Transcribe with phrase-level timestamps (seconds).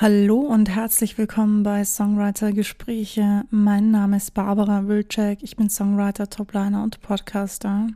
[0.00, 3.42] Hallo und herzlich willkommen bei Songwriter Gespräche.
[3.50, 5.42] Mein Name ist Barbara Wilczek.
[5.42, 7.88] Ich bin Songwriter, Topliner und Podcaster.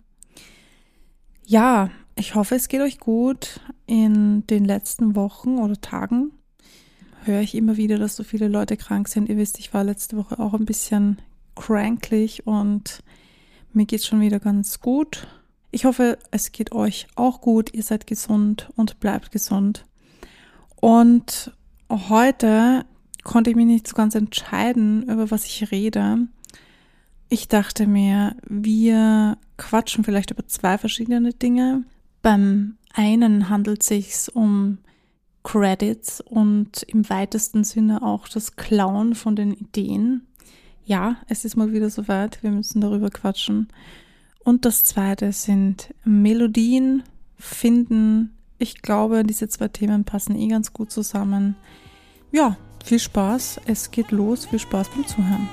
[1.47, 3.61] Ja, ich hoffe, es geht euch gut.
[3.87, 6.33] In den letzten Wochen oder Tagen
[7.23, 9.29] höre ich immer wieder, dass so viele Leute krank sind.
[9.29, 11.23] Ihr wisst, ich war letzte Woche auch ein bisschen
[11.55, 13.05] cranklich und
[13.73, 15.29] mir geht es schon wieder ganz gut.
[15.71, 17.73] Ich hoffe, es geht euch auch gut.
[17.73, 19.85] Ihr seid gesund und bleibt gesund.
[20.81, 21.53] Und
[22.09, 22.85] heute
[23.23, 26.27] konnte ich mich nicht so ganz entscheiden, über was ich rede.
[27.29, 31.85] Ich dachte mir, wir quatschen vielleicht über zwei verschiedene Dinge.
[32.21, 34.79] Beim einen handelt es sich um
[35.43, 40.27] Credits und im weitesten Sinne auch das Klauen von den Ideen.
[40.85, 43.69] Ja, es ist mal wieder soweit, wir müssen darüber quatschen.
[44.41, 47.03] Und das zweite sind Melodien
[47.39, 48.37] finden.
[48.63, 51.57] Ich glaube, diese zwei Themen passen eh ganz gut zusammen.
[52.31, 53.63] Ja, viel Spaß.
[53.67, 54.47] Es geht los.
[54.47, 55.49] Viel Spaß beim Zuhören.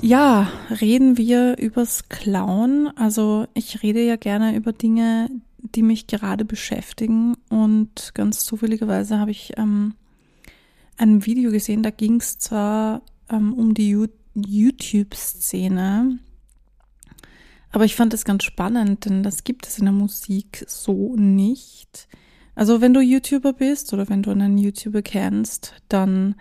[0.00, 0.48] Ja,
[0.80, 2.88] reden wir übers Klauen.
[2.96, 5.28] Also ich rede ja gerne über Dinge,
[5.62, 9.94] die mich gerade beschäftigen und ganz zufälligerweise habe ich ähm,
[10.96, 13.96] ein Video gesehen, da ging es zwar ähm, um die
[14.34, 16.18] YouTube-Szene,
[17.70, 22.06] aber ich fand es ganz spannend, denn das gibt es in der Musik so nicht.
[22.54, 26.34] Also wenn du YouTuber bist oder wenn du einen YouTuber kennst, dann,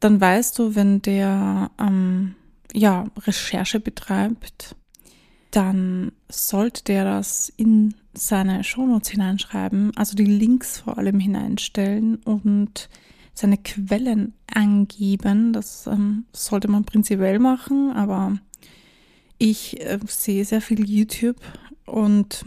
[0.00, 2.34] dann weißt du, wenn der ähm,
[2.72, 4.74] ja, Recherche betreibt,
[5.54, 12.88] dann sollte der das in seine Shownotes hineinschreiben, also die Links vor allem hineinstellen und
[13.34, 15.52] seine Quellen angeben.
[15.52, 18.36] Das ähm, sollte man prinzipiell machen, aber
[19.38, 21.40] ich äh, sehe sehr viel YouTube
[21.86, 22.44] und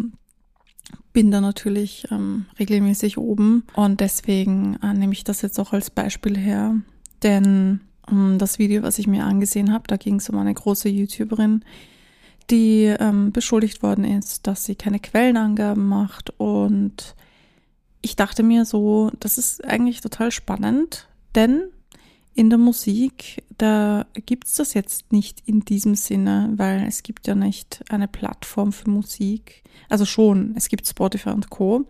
[1.13, 5.89] bin da natürlich ähm, regelmäßig oben und deswegen äh, nehme ich das jetzt auch als
[5.89, 6.75] Beispiel her,
[7.23, 7.79] denn
[8.11, 11.63] ähm, das Video, was ich mir angesehen habe, da ging es um eine große YouTuberin,
[12.49, 17.15] die ähm, beschuldigt worden ist, dass sie keine Quellenangaben macht und
[18.01, 21.63] ich dachte mir so, das ist eigentlich total spannend, denn
[22.37, 27.25] in der Musik, da gibt es das jetzt nicht in diesem Sinne, weil es gibt
[27.25, 29.63] ja nicht eine Plattform für Musik.
[29.89, 31.85] Also schon, es gibt Spotify und Co.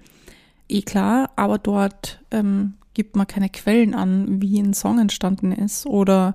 [0.69, 5.85] Eh klar, aber dort ähm, gibt man keine Quellen an, wie ein Song entstanden ist
[5.85, 6.33] oder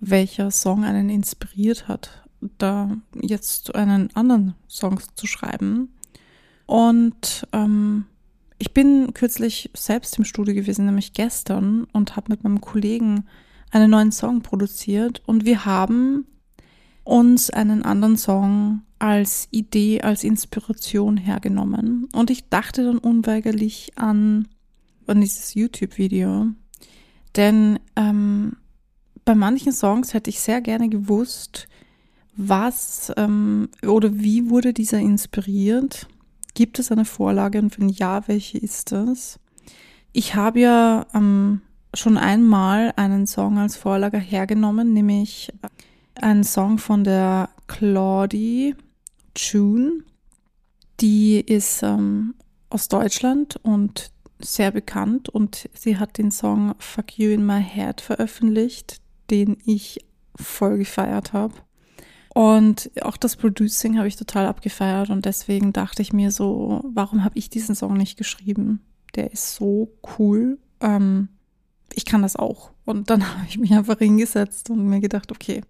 [0.00, 2.23] welcher Song einen inspiriert hat,
[2.58, 5.88] da jetzt einen anderen Song zu schreiben.
[6.66, 8.06] Und ähm,
[8.58, 13.26] ich bin kürzlich selbst im Studio gewesen, nämlich gestern, und habe mit meinem Kollegen
[13.70, 15.22] einen neuen Song produziert.
[15.26, 16.26] Und wir haben
[17.02, 22.08] uns einen anderen Song als Idee, als Inspiration hergenommen.
[22.14, 24.48] Und ich dachte dann unweigerlich an,
[25.06, 26.46] an dieses YouTube-Video.
[27.36, 28.56] Denn ähm,
[29.24, 31.68] bei manchen Songs hätte ich sehr gerne gewusst,
[32.36, 36.08] was ähm, oder wie wurde dieser inspiriert
[36.54, 39.40] Gibt es eine Vorlage und wenn ja, welche ist das?
[40.12, 41.62] Ich habe ja ähm,
[41.92, 45.52] schon einmal einen Song als Vorlage hergenommen, nämlich
[46.14, 48.76] einen Song von der Claudie
[49.36, 50.04] June.
[51.00, 52.34] Die ist ähm,
[52.70, 58.00] aus Deutschland und sehr bekannt und sie hat den Song Fuck You in My Head
[58.00, 59.98] veröffentlicht, den ich
[60.36, 61.54] voll gefeiert habe.
[62.34, 67.22] Und auch das Producing habe ich total abgefeiert und deswegen dachte ich mir so, warum
[67.22, 68.80] habe ich diesen Song nicht geschrieben?
[69.14, 70.58] Der ist so cool.
[70.80, 71.28] Ähm,
[71.94, 72.72] ich kann das auch.
[72.84, 75.62] Und dann habe ich mich einfach hingesetzt und mir gedacht, okay,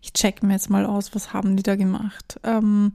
[0.00, 2.38] ich check mir jetzt mal aus, was haben die da gemacht?
[2.44, 2.92] Ähm,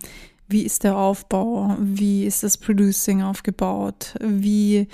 [0.47, 1.75] wie ist der Aufbau?
[1.79, 4.15] Wie ist das Producing aufgebaut?
[4.21, 4.87] Wie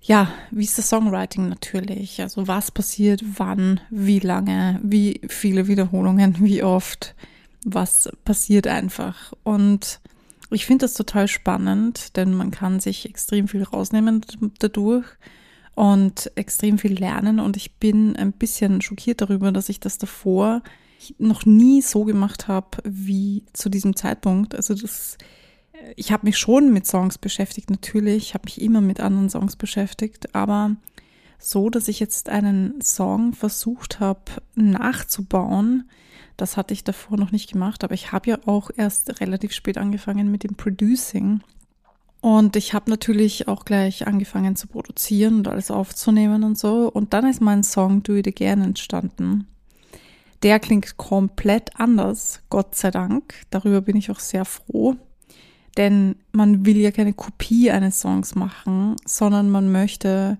[0.00, 2.20] ja, wie ist das Songwriting natürlich?
[2.20, 7.14] Also was passiert, wann, wie lange, wie viele Wiederholungen, wie oft,
[7.64, 9.32] was passiert einfach.
[9.42, 10.00] Und
[10.50, 14.24] ich finde das total spannend, denn man kann sich extrem viel rausnehmen
[14.58, 15.06] dadurch
[15.74, 17.40] und extrem viel lernen.
[17.40, 20.62] Und ich bin ein bisschen schockiert darüber, dass ich das davor
[21.18, 24.54] noch nie so gemacht habe wie zu diesem Zeitpunkt.
[24.54, 25.18] Also das
[25.96, 29.56] ich habe mich schon mit Songs beschäftigt, natürlich, ich habe mich immer mit anderen Songs
[29.56, 30.76] beschäftigt, aber
[31.38, 34.20] so, dass ich jetzt einen Song versucht habe
[34.54, 35.88] nachzubauen,
[36.36, 39.76] das hatte ich davor noch nicht gemacht, aber ich habe ja auch erst relativ spät
[39.76, 41.40] angefangen mit dem Producing.
[42.20, 46.90] Und ich habe natürlich auch gleich angefangen zu produzieren und alles aufzunehmen und so.
[46.92, 49.46] Und dann ist mein Song Do It Again entstanden.
[50.42, 53.34] Der klingt komplett anders, Gott sei Dank.
[53.50, 54.96] Darüber bin ich auch sehr froh.
[55.78, 60.36] Denn man will ja keine Kopie eines Songs machen, sondern man möchte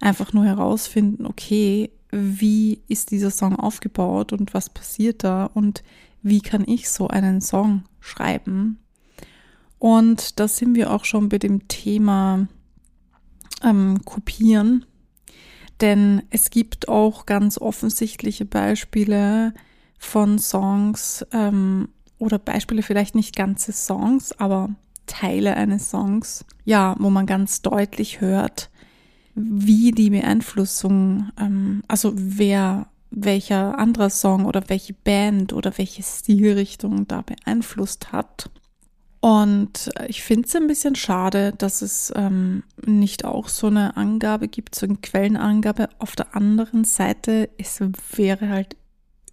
[0.00, 5.84] einfach nur herausfinden, okay, wie ist dieser Song aufgebaut und was passiert da und
[6.22, 8.78] wie kann ich so einen Song schreiben.
[9.78, 12.48] Und da sind wir auch schon bei dem Thema
[13.62, 14.86] ähm, Kopieren.
[15.82, 19.54] Denn es gibt auch ganz offensichtliche Beispiele
[19.98, 24.70] von Songs ähm, oder Beispiele vielleicht nicht ganze Songs, aber
[25.06, 28.70] Teile eines Songs, ja, wo man ganz deutlich hört,
[29.34, 37.06] wie die Beeinflussung, ähm, also wer, welcher anderer Song oder welche Band oder welche Stilrichtung
[37.08, 38.50] da beeinflusst hat.
[39.20, 44.46] Und ich finde es ein bisschen schade, dass es ähm, nicht auch so eine Angabe
[44.46, 45.88] gibt, so eine Quellenangabe.
[45.98, 47.80] Auf der anderen Seite, es
[48.14, 48.76] wäre halt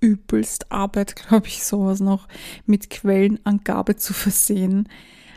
[0.06, 2.28] übelst Arbeit, glaube ich, sowas noch
[2.66, 4.88] mit Quellenangabe zu versehen.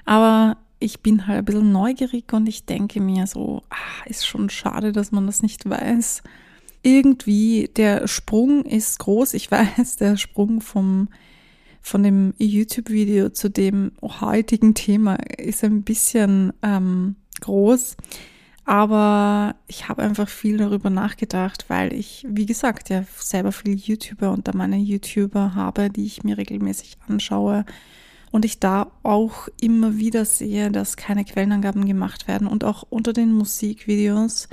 [0.05, 4.49] Aber ich bin halt ein bisschen neugierig und ich denke mir so, ah, ist schon
[4.51, 6.23] schade, dass man das nicht weiß.
[6.83, 9.35] Irgendwie, der Sprung ist groß.
[9.35, 11.09] Ich weiß, der Sprung vom
[11.81, 17.97] von dem YouTube-Video zu dem heutigen Thema ist ein bisschen ähm, groß.
[18.69, 24.31] Aber ich habe einfach viel darüber nachgedacht, weil ich, wie gesagt, ja selber viele YouTuber
[24.31, 27.65] unter meine YouTuber habe, die ich mir regelmäßig anschaue.
[28.31, 32.47] Und ich da auch immer wieder sehe, dass keine Quellenangaben gemacht werden.
[32.47, 34.51] Und auch unter den Musikvideos,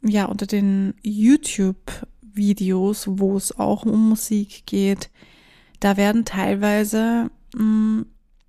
[0.00, 5.10] ja, unter den YouTube-Videos, wo es auch um Musik geht,
[5.80, 8.06] da werden teilweise mh, mm,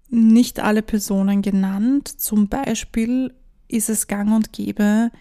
[0.09, 2.07] nicht alle Personen genannt.
[2.07, 3.33] Zum Beispiel
[3.67, 5.11] ist es gang und gäbe,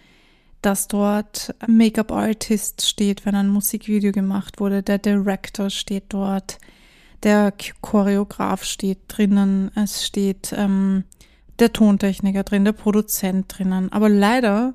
[0.62, 4.82] dass dort Make-up-Artist steht, wenn ein Musikvideo gemacht wurde.
[4.82, 6.58] Der Director steht dort.
[7.22, 9.70] Der Choreograf steht drinnen.
[9.74, 11.04] Es steht ähm,
[11.58, 13.92] der Tontechniker drin, der Produzent drinnen.
[13.92, 14.74] Aber leider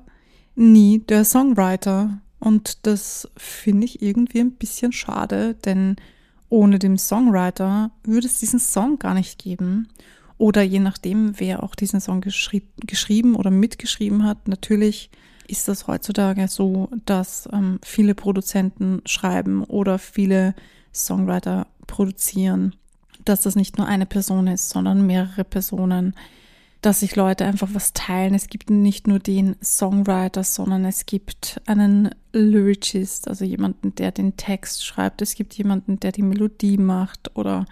[0.54, 2.20] nie der Songwriter.
[2.38, 5.96] Und das finde ich irgendwie ein bisschen schade, denn
[6.48, 9.88] ohne den Songwriter würde es diesen Song gar nicht geben.
[10.40, 14.48] Oder je nachdem, wer auch diesen Song geschrieb, geschrieben oder mitgeschrieben hat.
[14.48, 15.10] Natürlich
[15.46, 20.54] ist das heutzutage so, dass ähm, viele Produzenten schreiben oder viele
[20.94, 22.74] Songwriter produzieren,
[23.26, 26.14] dass das nicht nur eine Person ist, sondern mehrere Personen
[26.80, 28.32] dass sich Leute einfach was teilen.
[28.32, 34.38] Es gibt nicht nur den Songwriter, sondern es gibt einen Lyricist, also jemanden, der den
[34.38, 35.20] Text schreibt.
[35.20, 37.66] Es gibt jemanden, der die Melodie macht oder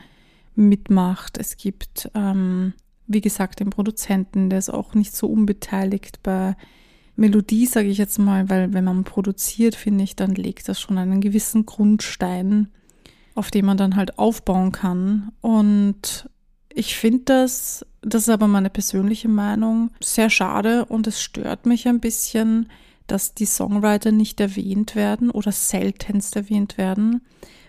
[0.58, 1.38] mitmacht.
[1.38, 2.74] Es gibt, ähm,
[3.06, 6.56] wie gesagt, den Produzenten, der ist auch nicht so unbeteiligt bei
[7.16, 10.98] Melodie, sage ich jetzt mal, weil wenn man produziert, finde ich, dann legt das schon
[10.98, 12.68] einen gewissen Grundstein,
[13.34, 15.32] auf dem man dann halt aufbauen kann.
[15.40, 16.28] Und
[16.68, 21.88] ich finde das, das ist aber meine persönliche Meinung, sehr schade und es stört mich
[21.88, 22.68] ein bisschen,
[23.06, 27.22] dass die Songwriter nicht erwähnt werden oder seltenst erwähnt werden.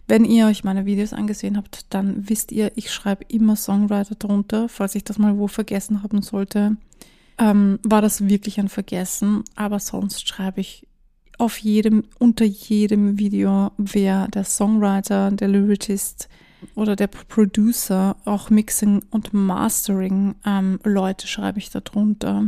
[0.10, 4.68] Wenn ihr euch meine Videos angesehen habt, dann wisst ihr, ich schreibe immer Songwriter drunter,
[4.68, 6.78] falls ich das mal wo vergessen haben sollte.
[7.38, 10.88] Ähm, war das wirklich ein Vergessen, aber sonst schreibe ich
[11.38, 16.28] auf jedem, unter jedem Video, wer der Songwriter, der Lyricist,
[16.74, 22.48] oder der Producer, auch Mixing und Mastering ähm, Leute schreibe ich darunter.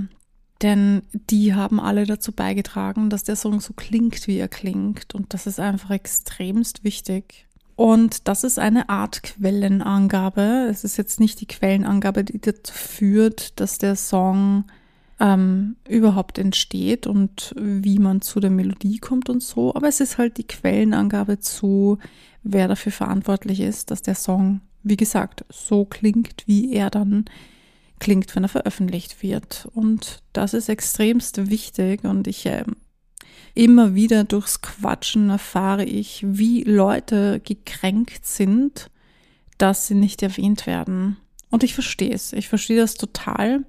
[0.63, 5.13] Denn die haben alle dazu beigetragen, dass der Song so klingt, wie er klingt.
[5.13, 7.47] Und das ist einfach extremst wichtig.
[7.81, 10.67] Und das ist eine Art Quellenangabe.
[10.69, 14.65] Es ist jetzt nicht die Quellenangabe, die dazu führt, dass der Song
[15.19, 19.73] ähm, überhaupt entsteht und wie man zu der Melodie kommt und so.
[19.73, 21.97] Aber es ist halt die Quellenangabe zu,
[22.43, 27.25] wer dafür verantwortlich ist, dass der Song, wie gesagt, so klingt, wie er dann
[27.97, 29.67] klingt, wenn er veröffentlicht wird.
[29.73, 32.63] Und das ist extremst wichtig und ich äh,
[33.53, 38.89] immer wieder durchs Quatschen erfahre ich, wie Leute gekränkt sind,
[39.57, 41.17] dass sie nicht erwähnt werden.
[41.49, 42.33] Und ich verstehe es.
[42.33, 43.65] Ich verstehe das total.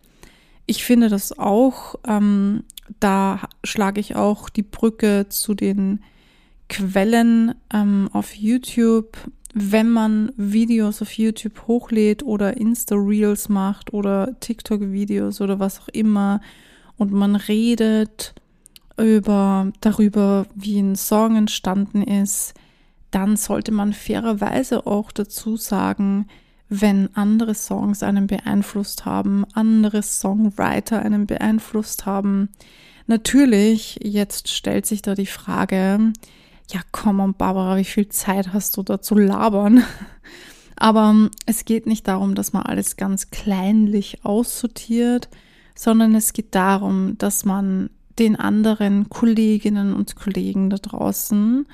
[0.67, 2.65] Ich finde das auch, ähm,
[3.01, 6.01] da schlage ich auch die Brücke zu den
[6.69, 9.19] Quellen ähm, auf YouTube,
[9.53, 16.41] wenn man Videos auf YouTube hochlädt oder Insta-Reels macht oder TikTok-Videos oder was auch immer
[16.97, 18.35] und man redet
[18.99, 22.55] über, darüber, wie ein Song entstanden ist,
[23.11, 26.27] dann sollte man fairerweise auch dazu sagen,
[26.69, 32.49] wenn andere Songs einen beeinflusst haben, andere Songwriter einen beeinflusst haben.
[33.07, 36.13] Natürlich, jetzt stellt sich da die Frage,
[36.71, 39.85] ja komm on Barbara, wie viel Zeit hast du da zu labern?
[40.77, 45.29] Aber es geht nicht darum, dass man alles ganz kleinlich aussortiert,
[45.75, 51.67] sondern es geht darum, dass man den anderen Kolleginnen und Kollegen da draußen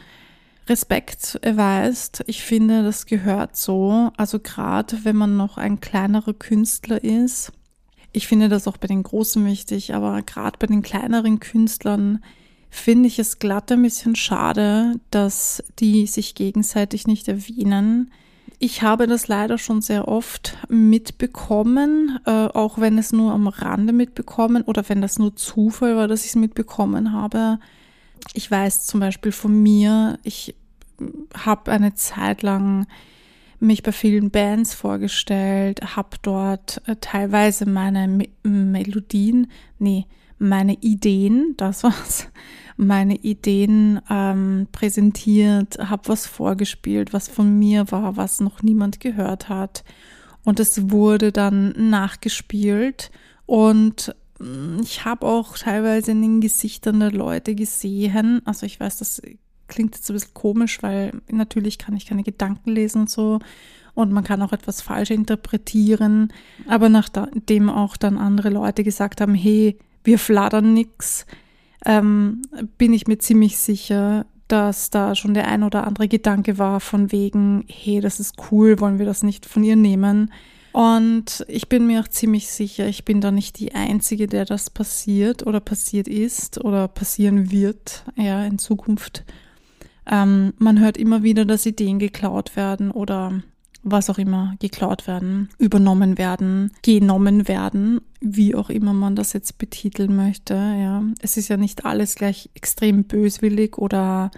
[0.68, 2.22] Respekt erweist.
[2.26, 4.10] Ich finde, das gehört so.
[4.16, 7.52] Also gerade wenn man noch ein kleinerer Künstler ist.
[8.12, 12.22] Ich finde das auch bei den Großen wichtig, aber gerade bei den kleineren Künstlern
[12.70, 18.12] finde ich es glatt ein bisschen schade, dass die sich gegenseitig nicht erwähnen.
[18.60, 23.92] Ich habe das leider schon sehr oft mitbekommen, äh, auch wenn es nur am Rande
[23.92, 27.60] mitbekommen oder wenn das nur Zufall war, dass ich es mitbekommen habe.
[28.34, 30.56] Ich weiß zum Beispiel von mir, ich
[31.36, 32.86] habe eine Zeit lang
[33.60, 39.48] mich bei vielen Bands vorgestellt, habe dort äh, teilweise meine Me Melodien,
[39.78, 40.06] nee,
[40.38, 42.28] meine Ideen, das war's,
[42.78, 49.48] meine Ideen ähm, präsentiert, habe was vorgespielt, was von mir war, was noch niemand gehört
[49.48, 49.84] hat.
[50.44, 53.10] Und es wurde dann nachgespielt.
[53.46, 58.98] Und mm, ich habe auch teilweise in den Gesichtern der Leute gesehen, also ich weiß,
[58.98, 59.20] das
[59.66, 63.40] klingt jetzt ein bisschen komisch, weil natürlich kann ich keine Gedanken lesen und so.
[63.94, 66.32] Und man kann auch etwas falsch interpretieren,
[66.68, 71.26] aber nachdem auch dann andere Leute gesagt haben, hey, wir fladern nix,
[71.84, 72.42] ähm,
[72.76, 77.12] bin ich mir ziemlich sicher, dass da schon der ein oder andere Gedanke war von
[77.12, 80.32] wegen, hey, das ist cool, wollen wir das nicht von ihr nehmen?
[80.72, 84.70] Und ich bin mir auch ziemlich sicher, ich bin da nicht die Einzige, der das
[84.70, 89.24] passiert oder passiert ist oder passieren wird, ja, in Zukunft.
[90.10, 93.42] Ähm, man hört immer wieder, dass Ideen geklaut werden oder
[93.82, 99.58] was auch immer geklaut werden, übernommen werden, genommen werden, wie auch immer man das jetzt
[99.58, 100.54] betiteln möchte.
[100.54, 104.30] Ja, es ist ja nicht alles gleich extrem böswillig oder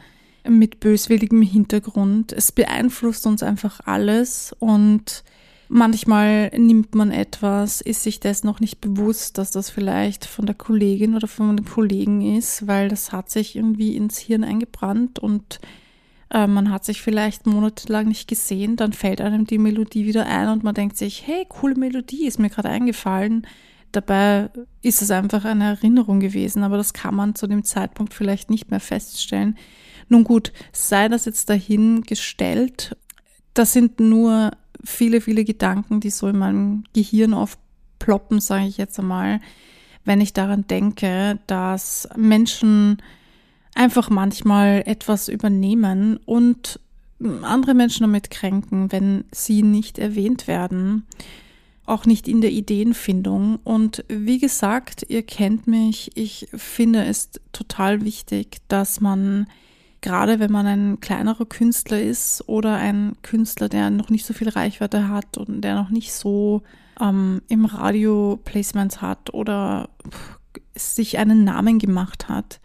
[0.49, 2.33] mit böswilligem Hintergrund.
[2.33, 5.25] Es beeinflusst uns einfach alles und
[5.69, 10.55] manchmal nimmt man etwas, ist sich das noch nicht bewusst, dass das vielleicht von der
[10.55, 15.61] Kollegin oder von dem Kollegen ist, weil das hat sich irgendwie ins Hirn eingebrannt und
[16.31, 20.49] äh, man hat sich vielleicht monatelang nicht gesehen, dann fällt einem die Melodie wieder ein
[20.49, 23.47] und man denkt sich, hey, coole Melodie, ist mir gerade eingefallen.
[23.93, 24.51] Dabei
[24.83, 28.71] ist es einfach eine Erinnerung gewesen, aber das kann man zu dem Zeitpunkt vielleicht nicht
[28.71, 29.59] mehr feststellen.
[30.09, 32.97] Nun gut, sei das jetzt dahingestellt,
[33.55, 34.53] das sind nur
[34.85, 39.41] viele, viele Gedanken, die so in meinem Gehirn aufploppen, sage ich jetzt einmal,
[40.05, 43.03] wenn ich daran denke, dass Menschen
[43.75, 46.81] einfach manchmal etwas übernehmen und
[47.43, 51.07] andere Menschen damit kränken, wenn sie nicht erwähnt werden,
[51.85, 53.59] auch nicht in der Ideenfindung.
[53.63, 59.47] Und wie gesagt, ihr kennt mich, ich finde es total wichtig, dass man
[60.01, 64.49] gerade wenn man ein kleinerer Künstler ist oder ein Künstler, der noch nicht so viel
[64.49, 66.63] Reichweite hat und der noch nicht so
[67.01, 69.91] ähm, im Radio Placements hat oder
[70.75, 72.61] sich einen Namen gemacht hat,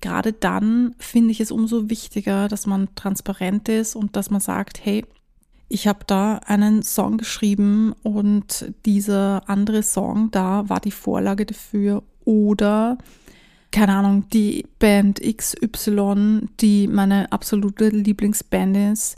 [0.00, 4.84] gerade dann finde ich es umso wichtiger, dass man transparent ist und dass man sagt,
[4.84, 5.04] hey,
[5.68, 12.02] ich habe da einen Song geschrieben und dieser andere Song da war die Vorlage dafür
[12.24, 12.98] oder
[13.70, 19.16] keine Ahnung, die Band XY, die meine absolute Lieblingsband ist,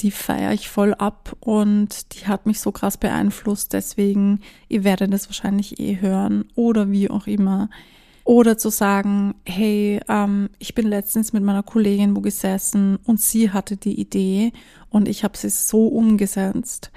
[0.00, 5.14] die feiere ich voll ab und die hat mich so krass beeinflusst, deswegen, ihr werdet
[5.14, 7.70] es wahrscheinlich eh hören oder wie auch immer.
[8.24, 13.50] Oder zu sagen, hey, ähm, ich bin letztens mit meiner Kollegin wo gesessen und sie
[13.50, 14.52] hatte die Idee
[14.90, 16.92] und ich habe sie so umgesetzt.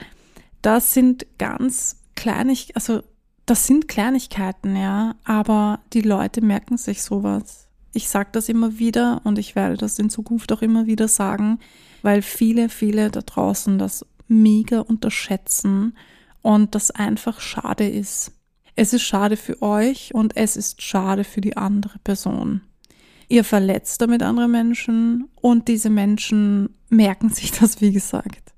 [0.62, 3.02] Das sind ganz kleinig, also
[3.46, 7.68] das sind Kleinigkeiten, ja, aber die Leute merken sich sowas.
[7.94, 11.60] Ich sage das immer wieder und ich werde das in Zukunft auch immer wieder sagen,
[12.02, 15.96] weil viele, viele da draußen das mega unterschätzen
[16.42, 18.32] und das einfach schade ist.
[18.76, 22.62] Es ist schade für euch und es ist schade für die andere Person.
[23.28, 28.54] Ihr verletzt damit andere Menschen und diese Menschen merken sich das, wie gesagt.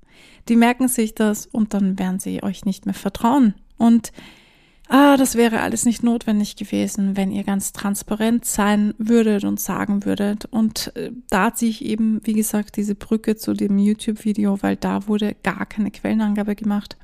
[0.48, 3.54] Die merken sich das und dann werden sie euch nicht mehr vertrauen.
[3.76, 4.12] Und
[4.88, 10.04] ah, das wäre alles nicht notwendig gewesen, wenn ihr ganz transparent sein würdet und sagen
[10.04, 10.46] würdet.
[10.46, 15.06] Und äh, da ziehe ich eben, wie gesagt, diese Brücke zu dem YouTube-Video, weil da
[15.06, 16.96] wurde gar keine Quellenangabe gemacht.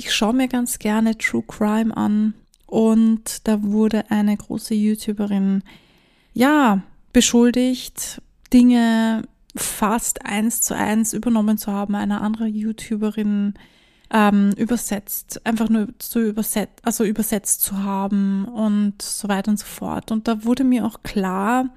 [0.00, 2.34] Ich schaue mir ganz gerne True Crime an
[2.66, 5.64] und da wurde eine große YouTuberin,
[6.34, 9.24] ja, beschuldigt, Dinge
[9.56, 13.54] fast eins zu eins übernommen zu haben, einer anderen YouTuberin
[14.12, 19.66] ähm, übersetzt, einfach nur zu übersetzt, also übersetzt zu haben und so weiter und so
[19.66, 20.12] fort.
[20.12, 21.70] Und da wurde mir auch klar,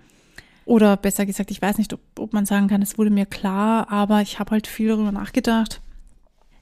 [0.65, 3.89] oder besser gesagt, ich weiß nicht, ob, ob man sagen kann, es wurde mir klar,
[3.89, 5.81] aber ich habe halt viel darüber nachgedacht.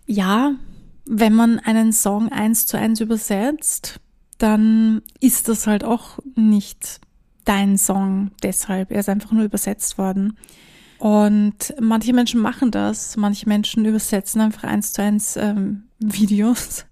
[0.08, 0.54] Ja,
[1.12, 4.00] wenn man einen Song eins zu eins übersetzt,
[4.38, 7.02] dann ist das halt auch nicht
[7.46, 8.92] dein Song deshalb.
[8.92, 10.38] Er ist einfach nur übersetzt worden.
[11.00, 16.86] Und manche Menschen machen das, manche Menschen übersetzen einfach eins zu eins ähm, Videos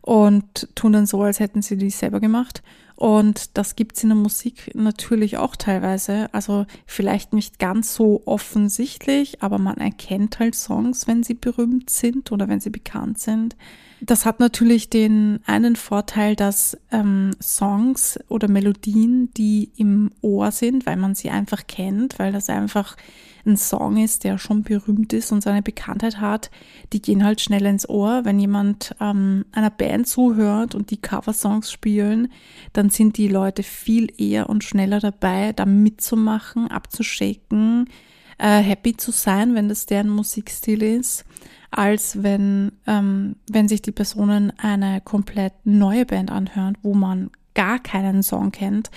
[0.00, 2.64] und tun dann so, als hätten sie die selber gemacht.
[3.00, 6.28] Und das gibt's in der Musik natürlich auch teilweise.
[6.34, 12.30] Also vielleicht nicht ganz so offensichtlich, aber man erkennt halt Songs, wenn sie berühmt sind
[12.30, 13.56] oder wenn sie bekannt sind.
[14.02, 20.84] Das hat natürlich den einen Vorteil, dass ähm, Songs oder Melodien, die im Ohr sind,
[20.84, 22.98] weil man sie einfach kennt, weil das einfach
[23.46, 26.50] ein Song ist, der schon berühmt ist und seine Bekanntheit hat,
[26.92, 28.24] die gehen halt schnell ins Ohr.
[28.24, 32.28] Wenn jemand ähm, einer Band zuhört und die Coversongs spielen,
[32.72, 37.88] dann sind die Leute viel eher und schneller dabei, da mitzumachen, abzuschaken,
[38.38, 41.24] äh, happy zu sein, wenn das deren Musikstil ist,
[41.70, 47.78] als wenn, ähm, wenn sich die Personen eine komplett neue Band anhören, wo man gar
[47.78, 48.90] keinen Song kennt,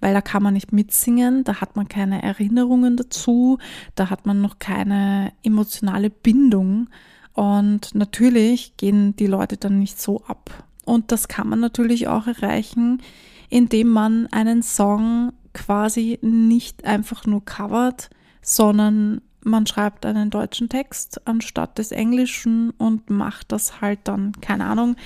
[0.00, 3.58] weil da kann man nicht mitsingen, da hat man keine Erinnerungen dazu,
[3.94, 6.88] da hat man noch keine emotionale Bindung
[7.34, 10.64] und natürlich gehen die Leute dann nicht so ab.
[10.84, 13.00] Und das kann man natürlich auch erreichen,
[13.48, 18.10] indem man einen Song quasi nicht einfach nur covert,
[18.42, 24.66] sondern man schreibt einen deutschen Text anstatt des englischen und macht das halt dann, keine
[24.66, 24.96] Ahnung,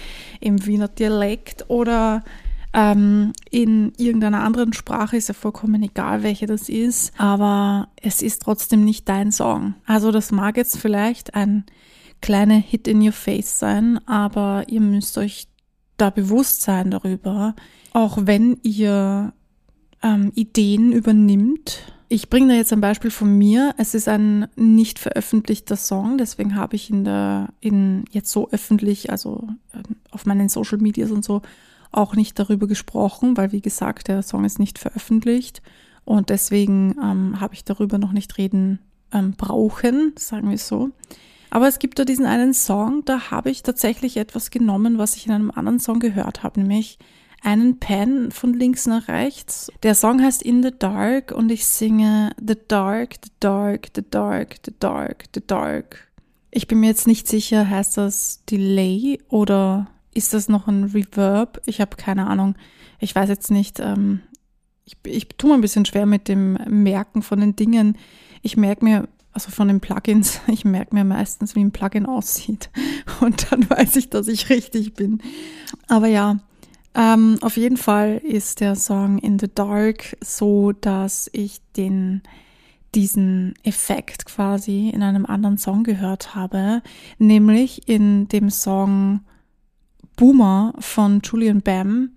[0.41, 2.23] im Wiener Dialekt oder
[2.75, 8.43] ähm, in irgendeiner anderen Sprache ist ja vollkommen egal, welche das ist, aber es ist
[8.43, 9.75] trotzdem nicht dein Song.
[9.87, 11.65] Also das mag jetzt vielleicht ein
[12.21, 15.47] kleiner Hit in your face sein, aber ihr müsst euch
[15.97, 17.55] da bewusst sein darüber,
[17.93, 19.33] auch wenn ihr
[20.03, 21.79] ähm, Ideen übernimmt.
[22.09, 23.75] Ich bringe da jetzt ein Beispiel von mir.
[23.79, 29.11] Es ist ein nicht veröffentlichter Song, deswegen habe ich in der, in jetzt so öffentlich,
[29.11, 31.41] also ähm, auf meinen Social Medias und so
[31.97, 35.63] auch nicht darüber gesprochen, weil wie gesagt, der Song ist nicht veröffentlicht
[36.05, 38.81] und deswegen ähm, habe ich darüber noch nicht reden
[39.13, 40.91] ähm, brauchen, sagen wir so.
[41.51, 45.27] Aber es gibt da diesen einen Song, da habe ich tatsächlich etwas genommen, was ich
[45.27, 46.99] in einem anderen Song gehört habe, nämlich
[47.43, 49.71] einen Pen von links nach rechts.
[49.83, 54.57] Der Song heißt In the Dark und ich singe The Dark, The Dark, The Dark,
[54.65, 56.09] The Dark, The Dark.
[56.51, 61.61] Ich bin mir jetzt nicht sicher, heißt das Delay oder ist das noch ein Reverb?
[61.67, 62.55] Ich habe keine Ahnung.
[63.01, 63.81] Ich weiß jetzt nicht.
[63.81, 64.21] Ähm,
[64.85, 67.97] ich, ich tue mir ein bisschen schwer mit dem Merken von den Dingen.
[68.43, 72.71] Ich merke mir, also von den Plugins, ich merke mir meistens, wie ein Plugin aussieht.
[73.21, 75.21] Und dann weiß ich, dass ich richtig bin.
[75.89, 76.39] Aber ja,
[76.95, 82.23] ähm, auf jeden Fall ist der Song In the Dark so, dass ich den
[82.95, 86.81] diesen Effekt quasi in einem anderen Song gehört habe,
[87.19, 89.21] nämlich in dem Song
[90.17, 92.11] Boomer von Julian Bam.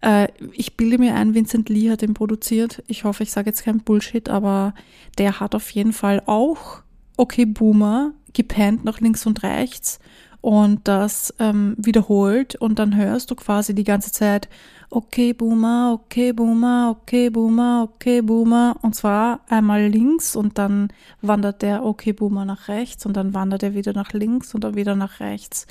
[0.00, 2.82] Äh, ich bilde mir ein, Vincent Lee hat den produziert.
[2.86, 4.74] Ich hoffe, ich sage jetzt kein Bullshit, aber
[5.18, 6.82] der hat auf jeden Fall auch
[7.16, 9.98] Okay Boomer gepennt nach links und rechts
[10.40, 14.48] und das ähm, wiederholt und dann hörst du quasi die ganze Zeit
[14.90, 20.88] Okay Boomer, okay Boomer, okay Boomer, okay Boomer und zwar einmal links und dann
[21.20, 24.76] wandert der Okay Boomer nach rechts und dann wandert er wieder nach links und dann
[24.76, 25.66] wieder nach rechts.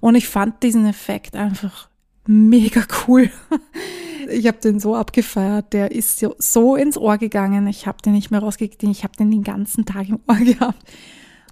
[0.00, 1.88] Und ich fand diesen Effekt einfach
[2.26, 3.30] mega cool.
[4.30, 7.66] Ich habe den so abgefeiert, der ist so ins Ohr gegangen.
[7.66, 10.78] Ich habe den nicht mehr rausgekriegt, ich habe den den ganzen Tag im Ohr gehabt.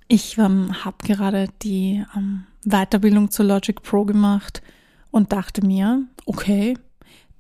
[0.07, 4.63] Ich ähm, habe gerade die ähm, Weiterbildung zur Logic Pro gemacht
[5.11, 6.75] und dachte mir, okay,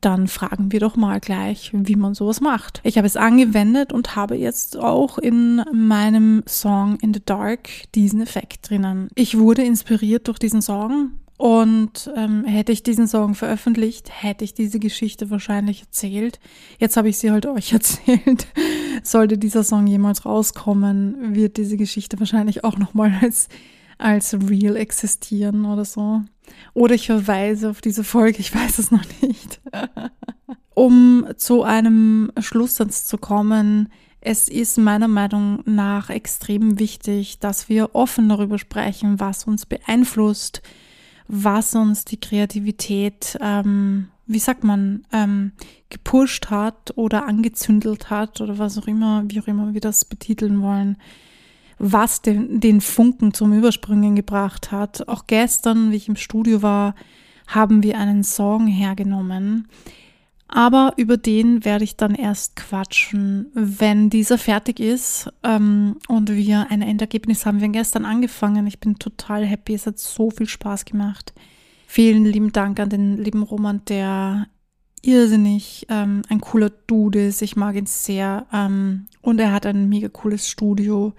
[0.00, 2.80] dann fragen wir doch mal gleich, wie man sowas macht.
[2.84, 8.20] Ich habe es angewendet und habe jetzt auch in meinem Song In the Dark diesen
[8.20, 9.08] Effekt drinnen.
[9.14, 14.52] Ich wurde inspiriert durch diesen Song und ähm, hätte ich diesen Song veröffentlicht, hätte ich
[14.52, 16.38] diese Geschichte wahrscheinlich erzählt.
[16.78, 18.46] Jetzt habe ich sie halt euch erzählt.
[19.02, 23.48] Sollte dieser Song jemals rauskommen, wird diese Geschichte wahrscheinlich auch nochmal als,
[23.96, 26.20] als real existieren oder so.
[26.74, 29.60] Oder ich verweise auf diese Folge, ich weiß es noch nicht.
[30.74, 33.88] um zu einem Schlusssatz zu kommen,
[34.20, 40.62] es ist meiner Meinung nach extrem wichtig, dass wir offen darüber sprechen, was uns beeinflusst,
[41.26, 45.52] was uns die Kreativität, ähm, wie sagt man, ähm,
[45.88, 50.60] gepusht hat oder angezündelt hat oder was auch immer, wie auch immer wir das betiteln
[50.60, 50.96] wollen
[51.80, 55.08] was den, den Funken zum Überspringen gebracht hat.
[55.08, 56.94] Auch gestern, wie ich im Studio war,
[57.46, 59.66] haben wir einen Song hergenommen.
[60.46, 66.66] Aber über den werde ich dann erst quatschen, wenn dieser fertig ist ähm, und wir
[66.70, 67.60] ein Endergebnis haben.
[67.60, 68.66] Wir haben gestern angefangen.
[68.66, 69.74] Ich bin total happy.
[69.74, 71.32] Es hat so viel Spaß gemacht.
[71.86, 74.48] Vielen lieben Dank an den lieben Roman, der
[75.02, 77.42] irrsinnig ähm, ein cooler Dude ist.
[77.42, 78.46] Ich mag ihn sehr.
[78.52, 81.14] Ähm, und er hat ein mega cooles Studio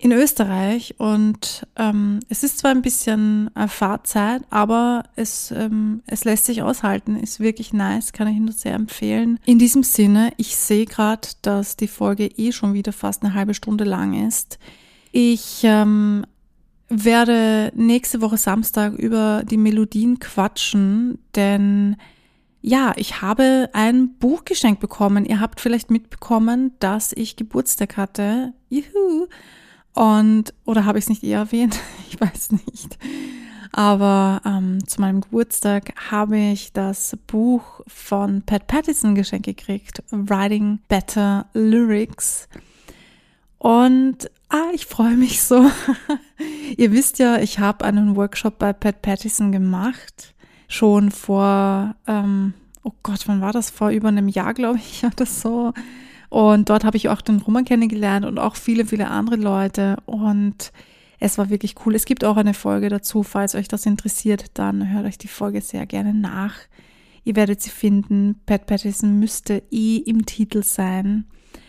[0.00, 6.24] in Österreich und ähm, es ist zwar ein bisschen äh, Fahrzeit, aber es, ähm, es
[6.24, 9.38] lässt sich aushalten, ist wirklich nice, kann ich nur sehr empfehlen.
[9.44, 13.52] In diesem Sinne, ich sehe gerade, dass die Folge eh schon wieder fast eine halbe
[13.52, 14.58] Stunde lang ist.
[15.12, 16.24] Ich ähm,
[16.88, 21.96] werde nächste Woche Samstag über die Melodien quatschen, denn
[22.62, 25.26] ja, ich habe ein Buch geschenkt bekommen.
[25.26, 28.54] Ihr habt vielleicht mitbekommen, dass ich Geburtstag hatte.
[28.70, 29.28] Juhu!
[30.00, 31.78] Und, oder habe ich es nicht eher erwähnt?
[32.08, 32.98] Ich weiß nicht.
[33.70, 40.80] Aber ähm, zu meinem Geburtstag habe ich das Buch von Pat Pattison geschenkt gekriegt, Writing
[40.88, 42.48] Better Lyrics.
[43.58, 45.70] Und ah, ich freue mich so.
[46.76, 50.34] Ihr wisst ja, ich habe einen Workshop bei Pat Pattison gemacht,
[50.66, 53.70] schon vor, ähm, oh Gott, wann war das?
[53.70, 55.74] Vor über einem Jahr, glaube ich, oder so.
[56.30, 59.96] Und dort habe ich auch den Roman kennengelernt und auch viele, viele andere Leute.
[60.06, 60.72] Und
[61.18, 61.94] es war wirklich cool.
[61.94, 65.60] Es gibt auch eine Folge dazu, falls euch das interessiert, dann hört euch die Folge
[65.60, 66.54] sehr gerne nach.
[67.24, 68.36] Ihr werdet sie finden.
[68.46, 71.24] Pat Patterson müsste eh im Titel sein.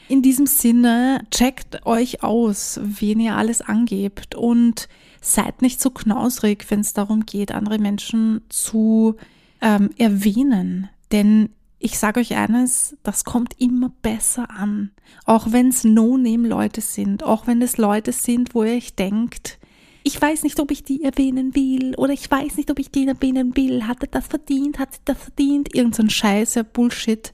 [0.07, 4.89] In diesem Sinne, checkt euch aus, wen ihr alles angebt und
[5.21, 9.15] seid nicht so knausrig, wenn es darum geht, andere Menschen zu
[9.61, 10.89] ähm, erwähnen.
[11.11, 11.49] Denn
[11.81, 14.91] ich sage euch eines, das kommt immer besser an.
[15.25, 19.57] Auch wenn es No-Name-Leute sind, auch wenn es Leute sind, wo ihr euch denkt,
[20.03, 23.07] ich weiß nicht, ob ich die erwähnen will oder ich weiß nicht, ob ich den
[23.07, 23.87] erwähnen will.
[23.87, 24.79] Hat er das verdient?
[24.79, 25.75] Hat sie das verdient?
[25.75, 27.31] Irgend so ein Scheiße, Bullshit.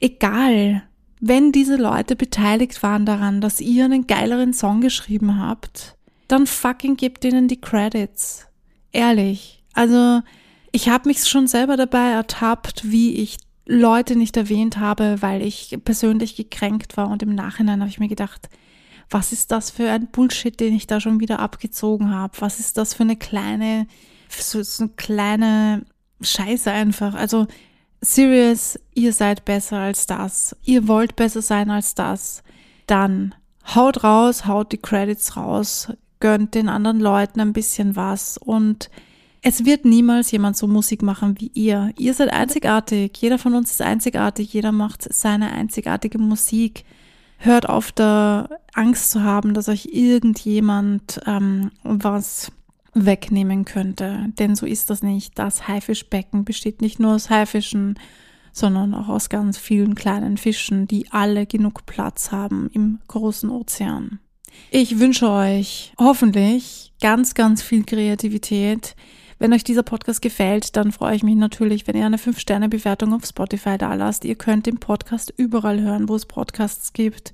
[0.00, 0.82] Egal.
[1.20, 5.96] Wenn diese Leute beteiligt waren daran, dass ihr einen geileren Song geschrieben habt,
[6.28, 8.46] dann fucking gebt ihnen die Credits.
[8.92, 9.64] Ehrlich.
[9.72, 10.22] Also,
[10.72, 15.78] ich habe mich schon selber dabei ertappt, wie ich Leute nicht erwähnt habe, weil ich
[15.84, 18.48] persönlich gekränkt war und im Nachhinein habe ich mir gedacht,
[19.10, 22.32] was ist das für ein Bullshit, den ich da schon wieder abgezogen habe?
[22.40, 23.86] Was ist das für eine kleine,
[24.28, 25.84] so, eine kleine
[26.20, 27.14] Scheiße einfach?
[27.14, 27.46] Also
[28.00, 30.56] serious, ihr seid besser als das.
[30.64, 32.42] Ihr wollt besser sein als das.
[32.86, 33.34] Dann
[33.74, 38.90] haut raus, haut die Credits raus, gönnt den anderen Leuten ein bisschen was und
[39.42, 41.92] es wird niemals jemand so Musik machen wie ihr.
[41.98, 43.16] Ihr seid einzigartig.
[43.18, 44.52] Jeder von uns ist einzigartig.
[44.52, 46.84] Jeder macht seine einzigartige Musik.
[47.38, 52.50] Hört auf, da Angst zu haben, dass euch irgendjemand ähm, was
[52.94, 54.26] wegnehmen könnte.
[54.38, 55.38] Denn so ist das nicht.
[55.38, 57.98] Das Haifischbecken besteht nicht nur aus Haifischen,
[58.52, 64.18] sondern auch aus ganz vielen kleinen Fischen, die alle genug Platz haben im großen Ozean.
[64.70, 68.96] Ich wünsche euch hoffentlich ganz, ganz viel Kreativität
[69.38, 73.24] wenn euch dieser Podcast gefällt, dann freue ich mich natürlich, wenn ihr eine 5-Sterne-Bewertung auf
[73.24, 74.24] Spotify da lasst.
[74.24, 77.32] Ihr könnt den Podcast überall hören, wo es Podcasts gibt.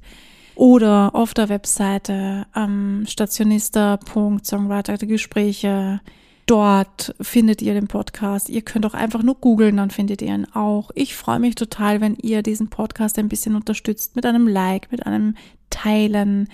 [0.54, 6.00] Oder auf der Webseite ähm, stationista.songwriter-gespräche.
[6.46, 8.50] Dort findet ihr den Podcast.
[8.50, 10.90] Ihr könnt auch einfach nur googeln, dann findet ihr ihn auch.
[10.94, 15.06] Ich freue mich total, wenn ihr diesen Podcast ein bisschen unterstützt mit einem Like, mit
[15.06, 15.36] einem
[15.70, 16.48] Teilen,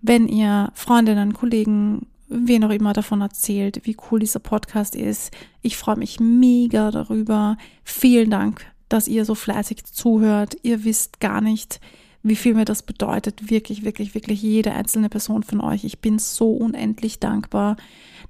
[0.00, 5.32] wenn ihr Freundinnen, Kollegen, wen auch immer davon erzählt, wie cool dieser Podcast ist.
[5.62, 7.56] Ich freue mich mega darüber.
[7.84, 10.56] Vielen Dank, dass ihr so fleißig zuhört.
[10.62, 11.80] Ihr wisst gar nicht,
[12.22, 13.50] wie viel mir das bedeutet.
[13.50, 15.84] Wirklich, wirklich, wirklich jede einzelne Person von euch.
[15.84, 17.76] Ich bin so unendlich dankbar,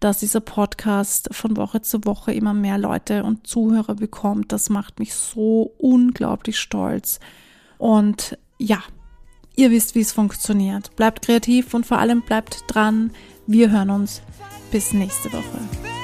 [0.00, 4.52] dass dieser Podcast von Woche zu Woche immer mehr Leute und Zuhörer bekommt.
[4.52, 7.18] Das macht mich so unglaublich stolz.
[7.78, 8.82] Und ja,
[9.56, 10.94] ihr wisst, wie es funktioniert.
[10.96, 13.10] Bleibt kreativ und vor allem bleibt dran.
[13.46, 14.22] Wir hören uns.
[14.72, 15.95] Bis nächste Woche.